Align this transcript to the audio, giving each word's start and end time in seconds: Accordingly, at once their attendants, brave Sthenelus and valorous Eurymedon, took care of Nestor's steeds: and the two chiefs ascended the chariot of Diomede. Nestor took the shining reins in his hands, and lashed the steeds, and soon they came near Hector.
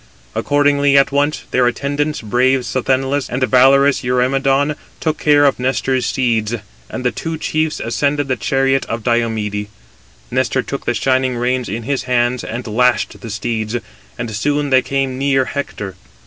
Accordingly, 0.33 0.97
at 0.97 1.11
once 1.11 1.43
their 1.51 1.67
attendants, 1.67 2.21
brave 2.23 2.61
Sthenelus 2.65 3.29
and 3.29 3.43
valorous 3.43 4.03
Eurymedon, 4.03 4.75
took 4.99 5.19
care 5.19 5.45
of 5.45 5.59
Nestor's 5.59 6.07
steeds: 6.07 6.55
and 6.89 7.05
the 7.05 7.11
two 7.11 7.37
chiefs 7.37 7.79
ascended 7.79 8.27
the 8.27 8.35
chariot 8.35 8.83
of 8.87 9.03
Diomede. 9.03 9.67
Nestor 10.31 10.63
took 10.63 10.85
the 10.87 10.95
shining 10.95 11.37
reins 11.37 11.69
in 11.69 11.83
his 11.83 12.05
hands, 12.09 12.43
and 12.43 12.65
lashed 12.65 13.21
the 13.21 13.29
steeds, 13.29 13.77
and 14.17 14.31
soon 14.31 14.71
they 14.71 14.81
came 14.81 15.19
near 15.19 15.45
Hector. 15.45 15.93